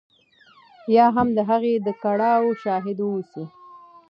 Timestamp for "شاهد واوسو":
2.63-3.43